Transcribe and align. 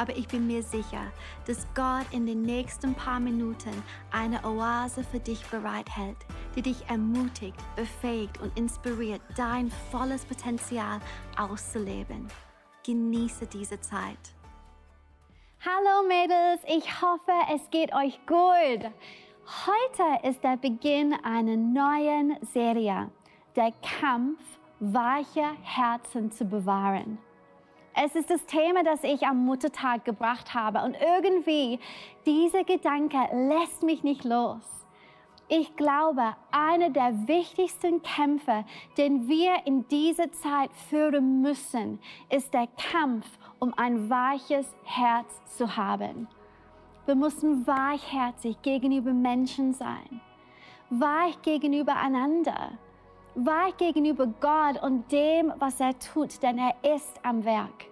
aber 0.00 0.16
ich 0.16 0.26
bin 0.28 0.46
mir 0.46 0.62
sicher, 0.62 1.12
dass 1.46 1.66
Gott 1.74 2.06
in 2.10 2.24
den 2.24 2.40
nächsten 2.40 2.94
paar 2.94 3.20
Minuten 3.20 3.82
eine 4.10 4.42
Oase 4.44 5.04
für 5.04 5.20
dich 5.20 5.44
bereithält, 5.48 6.16
die 6.56 6.62
dich 6.62 6.88
ermutigt, 6.88 7.58
befähigt 7.76 8.40
und 8.40 8.58
inspiriert, 8.58 9.20
dein 9.36 9.70
volles 9.90 10.24
Potenzial 10.24 11.00
auszuleben. 11.38 12.28
Genieße 12.82 13.46
diese 13.46 13.78
Zeit. 13.82 14.34
Hallo 15.62 16.08
Mädels, 16.08 16.62
ich 16.66 17.02
hoffe, 17.02 17.32
es 17.54 17.68
geht 17.70 17.92
euch 17.92 18.18
gut. 18.26 18.90
Heute 19.66 20.26
ist 20.26 20.42
der 20.42 20.56
Beginn 20.56 21.12
einer 21.22 21.56
neuen 21.56 22.38
Serie, 22.54 23.10
der 23.54 23.70
Kampf, 24.00 24.40
weiche 24.78 25.44
Herzen 25.62 26.32
zu 26.32 26.46
bewahren. 26.46 27.18
Es 28.02 28.14
ist 28.14 28.30
das 28.30 28.46
Thema, 28.46 28.82
das 28.82 29.04
ich 29.04 29.26
am 29.26 29.44
Muttertag 29.44 30.06
gebracht 30.06 30.54
habe 30.54 30.82
und 30.84 30.96
irgendwie 31.18 31.78
dieser 32.24 32.64
Gedanke 32.64 33.18
lässt 33.30 33.82
mich 33.82 34.02
nicht 34.02 34.24
los. 34.24 34.86
Ich 35.48 35.76
glaube, 35.76 36.34
einer 36.50 36.88
der 36.88 37.28
wichtigsten 37.28 38.00
Kämpfe, 38.00 38.64
den 38.96 39.28
wir 39.28 39.66
in 39.66 39.86
dieser 39.88 40.32
Zeit 40.32 40.70
führen 40.88 41.42
müssen, 41.42 41.98
ist 42.30 42.54
der 42.54 42.68
Kampf, 42.90 43.26
um 43.58 43.74
ein 43.76 44.08
weiches 44.08 44.74
Herz 44.84 45.28
zu 45.58 45.76
haben. 45.76 46.26
Wir 47.04 47.16
müssen 47.16 47.66
weichherzig 47.66 48.62
gegenüber 48.62 49.12
Menschen 49.12 49.74
sein, 49.74 50.22
weich 50.88 51.42
gegenüber 51.42 51.96
einander, 51.96 52.78
weich 53.34 53.76
gegenüber 53.76 54.26
Gott 54.26 54.82
und 54.82 55.12
dem, 55.12 55.52
was 55.58 55.80
er 55.80 55.98
tut, 55.98 56.42
denn 56.42 56.56
er 56.56 56.94
ist 56.94 57.20
am 57.22 57.44
Werk. 57.44 57.89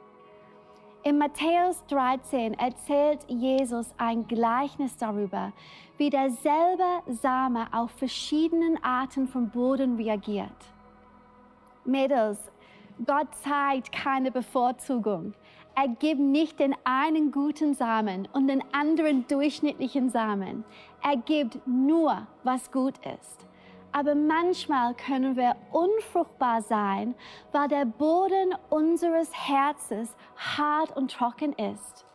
In 1.05 1.17
Matthäus 1.19 1.85
13 1.87 2.55
erzählt 2.55 3.21
Jesus 3.29 3.95
ein 3.99 4.27
Gleichnis 4.27 4.97
darüber, 4.97 5.53
wie 5.97 6.11
derselbe 6.11 7.03
Same 7.07 7.67
auf 7.73 7.93
verschiedenen 7.93 8.83
Arten 8.83 9.29
von 9.29 9.49
Boden 9.49 9.97
reagiert. 9.97 10.51
Mädels, 11.85 12.39
Gott 13.07 13.33
zeigt 13.37 13.93
keine 13.93 14.33
Bevorzugung. 14.33 15.35
Er 15.77 15.89
gibt 15.89 16.21
nicht 16.21 16.59
den 16.59 16.75
einen 16.83 17.31
guten 17.31 17.75
Samen 17.75 18.27
und 18.33 18.49
den 18.49 18.63
anderen 18.73 19.25
durchschnittlichen 19.29 20.11
Samen. 20.11 20.65
Er 21.03 21.17
gibt 21.17 21.65
nur, 21.65 22.27
was 22.43 22.73
gut 22.73 22.95
ist. 23.07 23.48
Aber 23.99 24.15
manchmal 24.15 24.95
können 24.95 25.35
wir 25.35 25.57
unfruchtbar 25.73 26.63
sein, 26.63 27.17
weil 27.51 27.67
der 27.67 27.85
Boden 27.85 28.55
unseres 28.71 29.29
Herzens 29.35 30.15
hart 30.37 30.97
und 30.97 31.11
trocken 31.11 31.53
ist. 31.55 32.07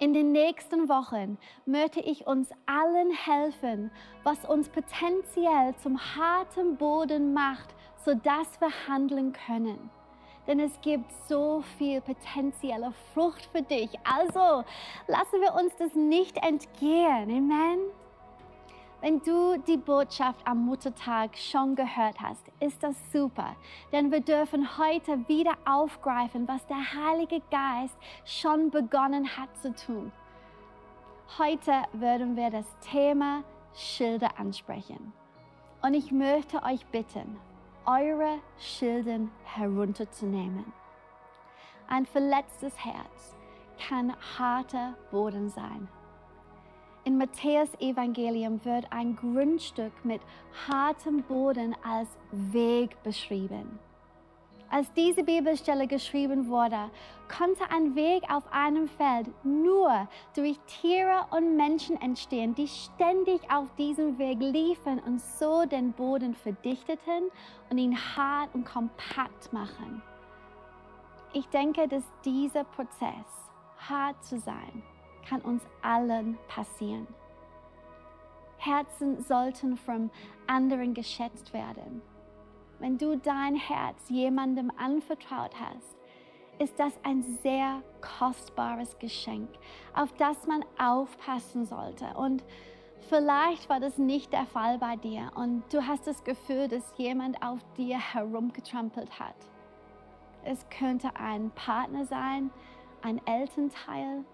In 0.00 0.12
den 0.12 0.32
nächsten 0.32 0.88
Wochen 0.88 1.38
möchte 1.66 2.00
ich 2.00 2.26
uns 2.26 2.50
allen 2.66 3.12
helfen, 3.12 3.92
was 4.24 4.44
uns 4.44 4.68
potenziell 4.68 5.76
zum 5.76 6.00
harten 6.16 6.76
Boden 6.78 7.32
macht, 7.32 7.76
sodass 8.04 8.60
wir 8.60 8.72
handeln 8.88 9.32
können. 9.32 9.90
Denn 10.48 10.58
es 10.58 10.80
gibt 10.80 11.12
so 11.28 11.62
viel 11.78 12.00
potenzielle 12.00 12.92
Frucht 13.12 13.48
für 13.52 13.62
dich. 13.62 13.90
Also 14.02 14.64
lassen 15.06 15.40
wir 15.40 15.54
uns 15.62 15.76
das 15.76 15.94
nicht 15.94 16.38
entgehen. 16.38 17.30
Amen. 17.30 18.03
Wenn 19.04 19.20
du 19.20 19.58
die 19.58 19.76
Botschaft 19.76 20.40
am 20.46 20.64
Muttertag 20.64 21.36
schon 21.36 21.74
gehört 21.74 22.18
hast, 22.20 22.40
ist 22.58 22.82
das 22.82 22.96
super, 23.12 23.54
denn 23.92 24.10
wir 24.10 24.20
dürfen 24.20 24.78
heute 24.78 25.28
wieder 25.28 25.58
aufgreifen, 25.66 26.48
was 26.48 26.66
der 26.68 26.78
Heilige 26.78 27.42
Geist 27.50 27.94
schon 28.24 28.70
begonnen 28.70 29.28
hat 29.36 29.54
zu 29.58 29.74
tun. 29.74 30.10
Heute 31.36 31.82
werden 31.92 32.34
wir 32.34 32.48
das 32.48 32.64
Thema 32.80 33.44
Schilde 33.74 34.38
ansprechen. 34.38 35.12
Und 35.82 35.92
ich 35.92 36.10
möchte 36.10 36.62
euch 36.62 36.86
bitten, 36.86 37.36
eure 37.84 38.38
Schilden 38.56 39.30
herunterzunehmen. 39.44 40.72
Ein 41.88 42.06
verletztes 42.06 42.82
Herz 42.82 43.36
kann 43.86 44.16
harter 44.38 44.94
Boden 45.10 45.50
sein. 45.50 45.88
In 47.06 47.18
Matthäus 47.18 47.68
Evangelium 47.80 48.64
wird 48.64 48.86
ein 48.90 49.14
Grundstück 49.14 49.92
mit 50.06 50.22
hartem 50.66 51.22
Boden 51.22 51.76
als 51.86 52.08
Weg 52.32 53.02
beschrieben. 53.02 53.78
Als 54.70 54.90
diese 54.94 55.22
Bibelstelle 55.22 55.86
geschrieben 55.86 56.48
wurde, 56.48 56.90
konnte 57.28 57.62
ein 57.70 57.94
Weg 57.94 58.22
auf 58.32 58.42
einem 58.50 58.88
Feld 58.88 59.28
nur 59.44 60.08
durch 60.34 60.58
Tiere 60.66 61.26
und 61.30 61.56
Menschen 61.56 62.00
entstehen, 62.00 62.54
die 62.54 62.68
ständig 62.68 63.42
auf 63.52 63.66
diesem 63.76 64.16
Weg 64.16 64.38
liefen 64.40 64.98
und 65.00 65.20
so 65.20 65.66
den 65.66 65.92
Boden 65.92 66.34
verdichteten 66.34 67.30
und 67.68 67.76
ihn 67.76 67.96
hart 67.96 68.54
und 68.54 68.64
kompakt 68.64 69.52
machen. 69.52 70.02
Ich 71.34 71.46
denke, 71.48 71.86
dass 71.86 72.04
dieser 72.24 72.64
Prozess, 72.64 73.50
hart 73.76 74.24
zu 74.24 74.38
sein, 74.38 74.82
kann 75.24 75.40
uns 75.40 75.62
allen 75.82 76.38
passieren. 76.48 77.06
Herzen 78.58 79.22
sollten 79.22 79.76
von 79.76 80.10
anderen 80.46 80.94
geschätzt 80.94 81.52
werden. 81.52 82.02
Wenn 82.78 82.98
du 82.98 83.16
dein 83.16 83.56
Herz 83.56 84.08
jemandem 84.08 84.70
anvertraut 84.76 85.52
hast, 85.60 85.96
ist 86.58 86.78
das 86.78 86.92
ein 87.02 87.22
sehr 87.42 87.82
kostbares 88.00 88.98
Geschenk, 88.98 89.48
auf 89.94 90.12
das 90.14 90.46
man 90.46 90.64
aufpassen 90.78 91.66
sollte. 91.66 92.06
Und 92.16 92.44
vielleicht 93.08 93.68
war 93.68 93.80
das 93.80 93.98
nicht 93.98 94.32
der 94.32 94.46
Fall 94.46 94.78
bei 94.78 94.96
dir 94.96 95.30
und 95.34 95.62
du 95.72 95.86
hast 95.86 96.06
das 96.06 96.24
Gefühl, 96.24 96.68
dass 96.68 96.96
jemand 96.96 97.42
auf 97.42 97.58
dir 97.76 97.98
herumgetrampelt 97.98 99.18
hat. 99.18 99.36
Es 100.44 100.68
könnte 100.68 101.16
ein 101.16 101.50
Partner 101.50 102.04
sein, 102.04 102.50
ein 103.02 103.20
Elternteil, 103.26 104.24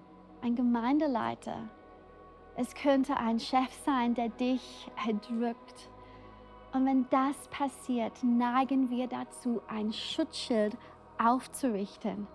ein 0.42 0.54
Gemeindeleiter. 0.54 1.68
Es 2.56 2.74
könnte 2.74 3.16
ein 3.16 3.40
Chef 3.40 3.72
sein, 3.84 4.14
der 4.14 4.28
dich 4.28 4.90
erdrückt. 5.06 5.90
Und 6.72 6.86
wenn 6.86 7.06
das 7.10 7.48
passiert, 7.48 8.12
neigen 8.22 8.90
wir 8.90 9.06
dazu, 9.06 9.60
ein 9.68 9.92
Schutzschild 9.92 10.76
aufzurichten. 11.18 12.26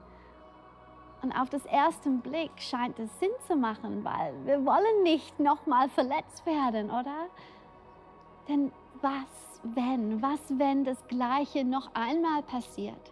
Und 1.21 1.31
auf 1.31 1.49
das 1.49 1.65
ersten 1.65 2.21
Blick 2.21 2.51
scheint 2.57 2.99
es 2.99 3.19
Sinn 3.19 3.31
zu 3.47 3.55
machen, 3.55 4.03
weil 4.03 4.33
wir 4.45 4.65
wollen 4.65 5.03
nicht 5.03 5.39
nochmal 5.39 5.89
verletzt 5.89 6.45
werden, 6.45 6.91
oder? 6.91 7.27
Denn 8.47 8.71
was 9.01 9.45
wenn, 9.73 10.21
was 10.21 10.39
wenn 10.49 10.83
das 10.83 11.07
Gleiche 11.07 11.63
noch 11.63 11.89
einmal 11.93 12.43
passiert? 12.43 13.11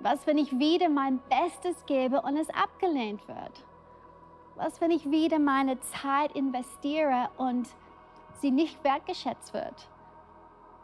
Was, 0.00 0.26
wenn 0.26 0.38
ich 0.38 0.58
wieder 0.58 0.88
mein 0.88 1.20
Bestes 1.28 1.84
gebe 1.86 2.20
und 2.22 2.36
es 2.36 2.48
abgelehnt 2.50 3.26
wird? 3.28 3.64
Was, 4.62 4.78
wenn 4.82 4.90
ich 4.90 5.10
wieder 5.10 5.38
meine 5.38 5.80
Zeit 5.80 6.36
investiere 6.36 7.30
und 7.38 7.66
sie 8.42 8.50
nicht 8.50 8.84
wertgeschätzt 8.84 9.54
wird? 9.54 9.88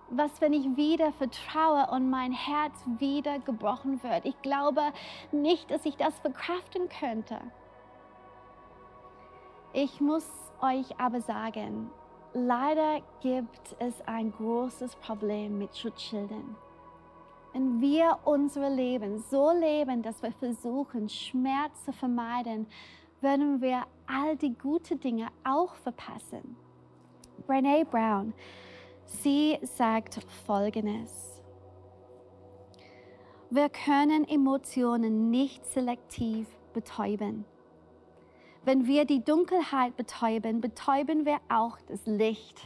Was, 0.09 0.41
wenn 0.41 0.55
ich 0.55 0.79
wieder 0.79 1.13
vertraue 1.13 1.91
und 1.91 2.09
mein 2.09 2.33
Herz 2.33 2.73
wieder 2.99 3.39
gebrochen 3.39 4.03
wird? 4.03 4.25
Ich 4.25 4.41
glaube 4.41 4.81
nicht, 5.31 5.71
dass 5.71 5.85
ich 5.85 5.95
das 5.97 6.19
verkraften 6.21 6.89
könnte. 6.89 7.39
Ich 9.75 10.01
muss 10.01 10.27
euch 10.63 10.99
aber 10.99 11.21
sagen, 11.21 11.91
leider 12.33 13.03
gibt 13.21 13.77
es 13.79 14.01
ein 14.07 14.33
großes 14.33 14.97
Problem 14.97 15.59
mit 15.59 15.77
Schutzschildern. 15.77 16.57
Wenn 17.53 17.83
wir 17.83 18.21
unser 18.25 18.71
Leben 18.71 19.19
so 19.19 19.51
leben, 19.51 20.03
dass 20.03 20.23
wir 20.23 20.33
versuchen, 20.33 21.11
Schmerz 21.11 21.85
zu 21.85 21.93
vermeiden, 21.93 22.67
werden 23.27 23.61
wir 23.61 23.83
all 24.07 24.37
die 24.37 24.55
guten 24.55 25.01
Dinge 25.01 25.27
auch 25.43 25.75
verpassen. 25.75 26.55
Brene 27.49 27.85
Brown, 27.85 28.33
sie 29.05 29.59
sagt 29.63 30.21
Folgendes. 30.47 31.43
Wir 33.51 33.69
können 33.69 34.29
Emotionen 34.29 35.29
nicht 35.31 35.67
selektiv 35.67 36.47
betäuben. 36.73 37.45
Wenn 38.65 38.87
wir 38.87 39.05
die 39.05 39.25
Dunkelheit 39.25 39.97
betäuben, 39.97 40.61
betäuben 40.61 41.27
wir 41.27 41.39
auch 41.49 41.79
das 41.89 42.07
Licht. 42.07 42.63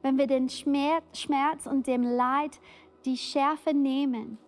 Wenn 0.00 0.16
wir 0.16 0.28
den 0.28 0.48
Schmerz 0.48 1.66
und 1.66 1.88
dem 1.88 2.04
Leid 2.04 2.60
die 3.04 3.16
Schärfe 3.16 3.74
nehmen, 3.74 4.38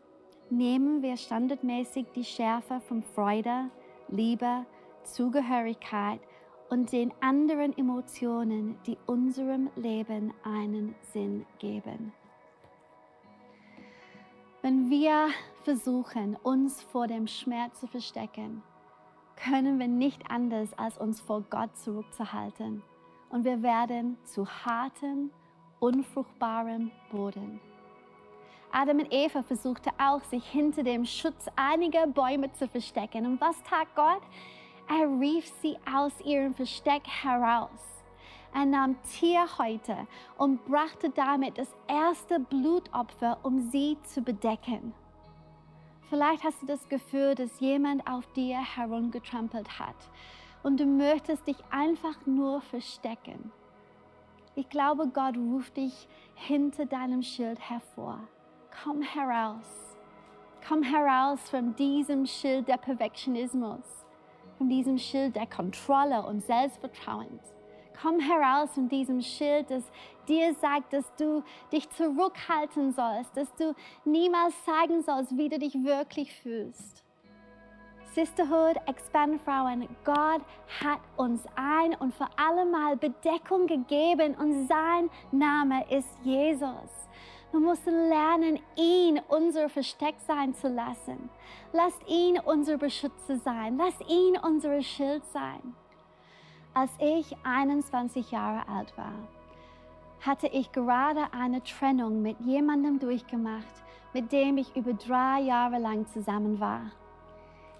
nehmen 0.48 1.02
wir 1.02 1.16
standardmäßig 1.16 2.06
die 2.14 2.24
Schärfe 2.24 2.80
von 2.80 3.02
Freude, 3.02 3.70
Liebe, 4.08 4.64
Zugehörigkeit 5.12 6.20
und 6.70 6.92
den 6.92 7.12
anderen 7.20 7.76
Emotionen, 7.76 8.78
die 8.86 8.98
unserem 9.06 9.70
Leben 9.76 10.32
einen 10.44 10.94
Sinn 11.12 11.46
geben. 11.58 12.12
Wenn 14.60 14.90
wir 14.90 15.28
versuchen, 15.64 16.36
uns 16.42 16.82
vor 16.82 17.06
dem 17.06 17.26
Schmerz 17.26 17.80
zu 17.80 17.86
verstecken, 17.86 18.62
können 19.36 19.78
wir 19.78 19.88
nicht 19.88 20.30
anders, 20.30 20.76
als 20.76 20.98
uns 20.98 21.20
vor 21.20 21.42
Gott 21.48 21.76
zurückzuhalten. 21.76 22.82
Und 23.30 23.44
wir 23.44 23.62
werden 23.62 24.18
zu 24.24 24.46
harten, 24.46 25.30
unfruchtbarem 25.78 26.90
Boden. 27.12 27.60
Adam 28.72 28.98
und 28.98 29.12
Eva 29.12 29.42
versuchten 29.42 29.92
auch, 29.98 30.22
sich 30.24 30.44
hinter 30.44 30.82
dem 30.82 31.04
Schutz 31.04 31.46
einiger 31.56 32.06
Bäume 32.06 32.52
zu 32.52 32.68
verstecken. 32.68 33.26
Und 33.26 33.40
was 33.40 33.62
tat 33.62 33.88
Gott? 33.94 34.22
Er 34.88 35.08
rief 35.20 35.50
sie 35.60 35.76
aus 35.92 36.12
ihrem 36.24 36.54
Versteck 36.54 37.06
heraus. 37.06 38.04
Er 38.54 38.64
nahm 38.64 38.96
Tierhäute 39.02 40.06
und 40.38 40.64
brachte 40.64 41.10
damit 41.10 41.58
das 41.58 41.68
erste 41.86 42.40
Blutopfer, 42.40 43.38
um 43.42 43.70
sie 43.70 43.98
zu 44.04 44.22
bedecken. 44.22 44.94
Vielleicht 46.08 46.42
hast 46.42 46.62
du 46.62 46.66
das 46.66 46.88
Gefühl, 46.88 47.34
dass 47.34 47.60
jemand 47.60 48.08
auf 48.08 48.26
dir 48.32 48.58
herumgetrampelt 48.58 49.78
hat 49.78 49.96
und 50.62 50.80
du 50.80 50.86
möchtest 50.86 51.46
dich 51.46 51.58
einfach 51.70 52.24
nur 52.24 52.62
verstecken. 52.62 53.52
Ich 54.54 54.68
glaube, 54.70 55.06
Gott 55.08 55.36
ruft 55.36 55.76
dich 55.76 56.08
hinter 56.34 56.86
deinem 56.86 57.22
Schild 57.22 57.60
hervor. 57.60 58.20
Komm 58.82 59.02
heraus. 59.02 59.96
Komm 60.66 60.82
heraus 60.82 61.48
von 61.48 61.76
diesem 61.76 62.26
Schild 62.26 62.68
der 62.68 62.78
Perfektionismus, 62.78 64.06
von 64.58 64.68
diesem 64.68 64.98
Schild 64.98 65.36
der 65.36 65.46
Kontrolle 65.46 66.26
und 66.26 66.44
Selbstvertrauens. 66.44 67.54
Komm 68.00 68.20
heraus 68.20 68.70
von 68.74 68.88
diesem 68.88 69.22
Schild, 69.22 69.70
das 69.70 69.84
dir 70.28 70.54
sagt, 70.54 70.92
dass 70.92 71.12
du 71.16 71.42
dich 71.72 71.88
zurückhalten 71.90 72.92
sollst, 72.92 73.36
dass 73.36 73.52
du 73.54 73.74
niemals 74.04 74.54
zeigen 74.64 75.02
sollst, 75.02 75.36
wie 75.36 75.48
du 75.48 75.58
dich 75.58 75.74
wirklich 75.82 76.32
fühlst. 76.32 77.04
Sisterhood, 78.18 78.76
Expand 78.88 79.40
Frauen, 79.42 79.88
Gott 80.04 80.42
hat 80.80 80.98
uns 81.16 81.44
ein 81.54 81.94
und 82.00 82.12
für 82.12 82.26
alle 82.36 82.66
Mal 82.66 82.96
Bedeckung 82.96 83.68
gegeben 83.68 84.34
und 84.34 84.66
sein 84.66 85.08
Name 85.30 85.88
ist 85.88 86.08
Jesus. 86.24 87.08
Wir 87.52 87.60
müssen 87.60 88.08
lernen, 88.08 88.58
ihn 88.74 89.20
unser 89.28 89.68
Versteck 89.68 90.16
sein 90.26 90.52
zu 90.52 90.66
lassen. 90.66 91.30
Lasst 91.72 92.00
ihn 92.08 92.40
unser 92.44 92.76
Beschützer 92.76 93.36
sein. 93.36 93.76
Lasst 93.76 94.00
ihn 94.10 94.36
unser 94.42 94.82
Schild 94.82 95.24
sein. 95.26 95.76
Als 96.74 96.90
ich 96.98 97.36
21 97.44 98.32
Jahre 98.32 98.68
alt 98.68 98.98
war, 98.98 99.14
hatte 100.22 100.48
ich 100.48 100.72
gerade 100.72 101.32
eine 101.32 101.62
Trennung 101.62 102.20
mit 102.20 102.40
jemandem 102.40 102.98
durchgemacht, 102.98 103.84
mit 104.12 104.32
dem 104.32 104.58
ich 104.58 104.74
über 104.74 104.94
drei 104.94 105.38
Jahre 105.38 105.78
lang 105.78 106.04
zusammen 106.08 106.58
war. 106.58 106.90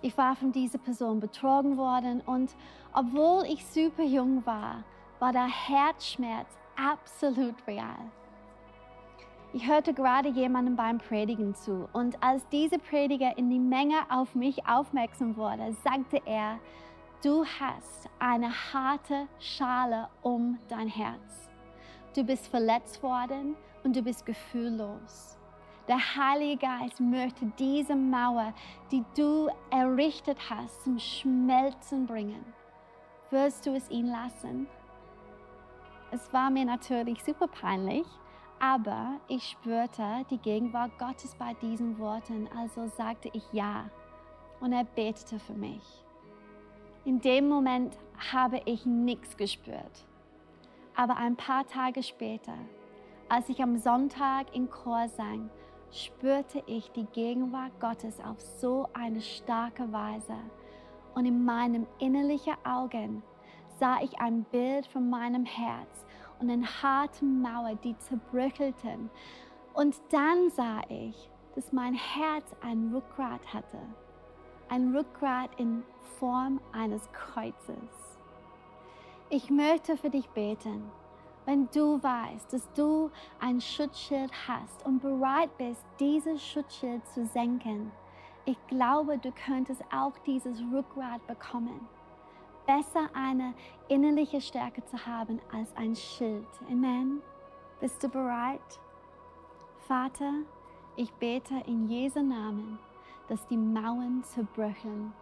Ich 0.00 0.16
war 0.16 0.36
von 0.36 0.52
dieser 0.52 0.78
Person 0.78 1.18
betrogen 1.18 1.76
worden 1.76 2.20
und 2.20 2.54
obwohl 2.92 3.44
ich 3.44 3.66
super 3.66 4.04
jung 4.04 4.46
war, 4.46 4.84
war 5.18 5.32
der 5.32 5.48
Herzschmerz 5.48 6.46
absolut 6.76 7.54
real. 7.66 7.98
Ich 9.52 9.66
hörte 9.66 9.94
gerade 9.94 10.28
jemandem 10.28 10.76
beim 10.76 10.98
Predigen 10.98 11.54
zu 11.54 11.88
und 11.92 12.22
als 12.22 12.46
dieser 12.50 12.78
Prediger 12.78 13.36
in 13.36 13.50
die 13.50 13.58
Menge 13.58 13.96
auf 14.08 14.34
mich 14.34 14.66
aufmerksam 14.66 15.36
wurde, 15.36 15.72
sagte 15.82 16.20
er, 16.26 16.60
du 17.24 17.44
hast 17.44 18.08
eine 18.20 18.52
harte 18.72 19.26
Schale 19.40 20.08
um 20.22 20.58
dein 20.68 20.86
Herz. 20.86 21.50
Du 22.14 22.22
bist 22.22 22.46
verletzt 22.46 23.02
worden 23.02 23.56
und 23.82 23.96
du 23.96 24.02
bist 24.02 24.26
gefühllos. 24.26 25.37
Der 25.88 26.16
Heilige 26.16 26.66
Geist 26.66 27.00
möchte 27.00 27.46
diese 27.58 27.96
Mauer, 27.96 28.52
die 28.92 29.02
du 29.16 29.48
errichtet 29.70 30.36
hast, 30.50 30.84
zum 30.84 30.98
Schmelzen 30.98 32.06
bringen. 32.06 32.44
Wirst 33.30 33.64
du 33.64 33.74
es 33.74 33.88
ihn 33.88 34.06
lassen? 34.06 34.66
Es 36.10 36.30
war 36.30 36.50
mir 36.50 36.66
natürlich 36.66 37.24
super 37.24 37.46
peinlich, 37.48 38.06
aber 38.60 39.18
ich 39.28 39.42
spürte 39.44 40.26
die 40.30 40.36
Gegenwart 40.36 40.98
Gottes 40.98 41.34
bei 41.36 41.54
diesen 41.54 41.98
Worten, 41.98 42.50
also 42.54 42.86
sagte 42.88 43.30
ich 43.32 43.44
ja 43.52 43.88
und 44.60 44.74
er 44.74 44.84
betete 44.84 45.38
für 45.38 45.54
mich. 45.54 46.04
In 47.06 47.20
dem 47.20 47.48
Moment 47.48 47.96
habe 48.32 48.60
ich 48.66 48.84
nichts 48.84 49.38
gespürt. 49.38 50.06
Aber 50.94 51.16
ein 51.16 51.36
paar 51.36 51.66
Tage 51.66 52.02
später, 52.02 52.58
als 53.30 53.48
ich 53.48 53.62
am 53.62 53.78
Sonntag 53.78 54.54
in 54.54 54.68
Chor 54.68 55.08
sang, 55.08 55.48
spürte 55.90 56.62
ich 56.66 56.90
die 56.92 57.06
Gegenwart 57.06 57.78
Gottes 57.80 58.20
auf 58.20 58.40
so 58.40 58.88
eine 58.92 59.20
starke 59.20 59.90
Weise. 59.92 60.36
Und 61.14 61.26
in 61.26 61.44
meinem 61.44 61.86
innerlichen 61.98 62.54
Augen 62.64 63.22
sah 63.78 64.00
ich 64.02 64.20
ein 64.20 64.44
Bild 64.44 64.86
von 64.86 65.08
meinem 65.08 65.44
Herz 65.44 66.04
und 66.40 66.50
eine 66.50 66.66
harte 66.66 67.24
Mauer, 67.24 67.74
die 67.82 67.96
zerbröckelten. 67.98 69.10
Und 69.74 69.96
dann 70.10 70.50
sah 70.50 70.80
ich, 70.88 71.30
dass 71.54 71.72
mein 71.72 71.94
Herz 71.94 72.54
ein 72.62 72.92
Rückgrat 72.94 73.52
hatte. 73.52 73.78
Ein 74.68 74.94
Rückgrat 74.94 75.50
in 75.58 75.82
Form 76.18 76.60
eines 76.72 77.10
Kreuzes. 77.12 78.18
Ich 79.30 79.50
möchte 79.50 79.96
für 79.96 80.10
dich 80.10 80.28
beten 80.30 80.90
wenn 81.48 81.66
du 81.70 82.02
weißt, 82.02 82.52
dass 82.52 82.70
du 82.74 83.10
ein 83.40 83.58
Schutzschild 83.58 84.30
hast 84.46 84.84
und 84.84 85.00
bereit 85.00 85.48
bist, 85.56 85.82
dieses 85.98 86.46
Schutzschild 86.46 87.06
zu 87.08 87.24
senken, 87.24 87.90
ich 88.44 88.58
glaube, 88.66 89.16
du 89.16 89.32
könntest 89.32 89.82
auch 89.90 90.12
dieses 90.26 90.60
Rückgrat 90.70 91.26
bekommen. 91.26 91.88
Besser 92.66 93.08
eine 93.14 93.54
innerliche 93.88 94.42
Stärke 94.42 94.84
zu 94.84 95.06
haben 95.06 95.40
als 95.50 95.74
ein 95.74 95.96
Schild. 95.96 96.46
Amen. 96.70 97.22
Bist 97.80 98.02
du 98.02 98.10
bereit? 98.10 98.78
Vater, 99.86 100.34
ich 100.96 101.10
bete 101.14 101.54
in 101.64 101.88
Jesu 101.88 102.20
Namen, 102.20 102.78
dass 103.26 103.46
die 103.46 103.56
Mauern 103.56 104.22
zerbröcheln. 104.22 105.14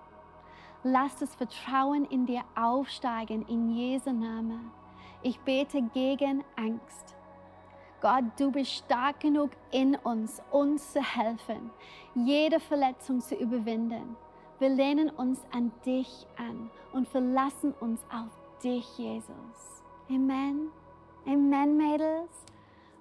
Lass 0.83 1.14
das 1.18 1.37
Vertrauen 1.37 2.04
in 2.06 2.26
dir 2.26 2.42
aufsteigen 2.56 3.47
in 3.47 3.71
Jesu 3.71 4.11
Namen. 4.11 4.73
Ich 5.26 5.40
bete 5.40 5.83
gegen 5.83 6.45
Angst. 6.54 7.16
Gott, 8.00 8.23
du 8.38 8.52
bist 8.52 8.71
stark 8.71 9.18
genug 9.18 9.50
in 9.73 9.97
uns, 9.97 10.40
uns 10.52 10.92
zu 10.92 11.02
helfen, 11.02 11.73
jede 12.14 12.61
Verletzung 12.61 13.18
zu 13.21 13.35
überwinden. 13.35 14.14
Wir 14.61 14.68
lehnen 14.68 15.11
uns 15.11 15.40
an 15.50 15.73
dich 15.85 16.28
an 16.37 16.71
und 16.92 17.09
verlassen 17.09 17.75
uns 17.80 18.00
auf 18.04 18.30
dich, 18.62 18.87
Jesus. 18.99 19.83
Amen. 20.09 20.68
Amen, 21.26 21.76
Mädels. 21.76 22.30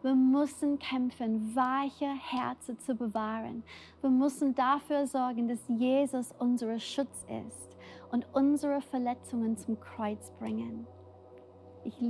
Wir 0.01 0.15
müssen 0.15 0.79
kämpfen, 0.79 1.55
weiche 1.55 2.08
Herzen 2.08 2.79
zu 2.79 2.96
bewahren. 2.96 3.63
Wir 4.01 4.10
müssen 4.10 4.55
dafür 4.55 5.05
sorgen, 5.05 5.48
dass 5.48 5.63
Jesus 5.67 6.34
unser 6.39 6.79
Schutz 6.79 7.24
ist 7.48 7.77
und 8.12 8.25
unsere 8.34 8.82
Verletzungen 8.82 9.58
zum 9.58 9.79
Kreuz 9.79 10.32
bringen. 10.39 10.88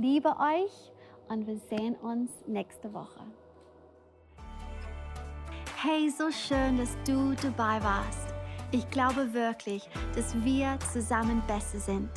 Liebe 0.02 0.28
euch 0.28 0.92
und 1.28 1.46
wir 1.46 1.56
sehen 1.56 1.94
uns 1.96 2.30
nächste 2.46 2.92
Woche. 2.92 3.20
Hey, 5.76 6.10
so 6.10 6.30
schön, 6.30 6.76
dass 6.76 6.94
du 7.06 7.34
dabei 7.40 7.82
warst. 7.82 8.34
Ich 8.72 8.88
glaube 8.90 9.32
wirklich, 9.32 9.88
dass 10.14 10.34
wir 10.44 10.78
zusammen 10.92 11.42
besser 11.46 11.78
sind. 11.78 12.10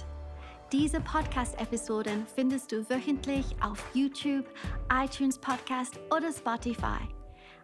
Diese 0.73 0.99
Podcast-Episoden 0.99 2.27
findest 2.35 2.73
du 2.73 2.87
wöchentlich 2.89 3.55
auf 3.63 3.81
YouTube, 3.93 4.45
iTunes 4.91 5.37
Podcast 5.37 5.97
oder 6.13 6.33
Spotify. 6.33 6.99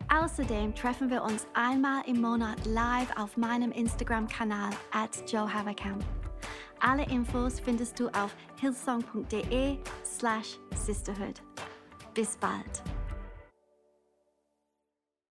Außerdem 0.07 0.73
treffen 0.75 1.09
wir 1.09 1.23
uns 1.23 1.45
einmal 1.55 2.03
im 2.07 2.21
Monat 2.21 2.65
live 2.65 3.11
auf 3.17 3.35
meinem 3.35 3.73
Instagram-Kanal 3.73 4.69
at 4.93 5.29
Joe. 5.29 5.49
Alle 6.79 7.03
Infos 7.09 7.59
findest 7.59 7.99
du 7.99 8.07
auf 8.09 8.35
hillsong.de 8.59 9.77
slash 10.03 10.59
sisterhood. 10.75 11.41
Bis 12.13 12.37
bald. 12.37 12.83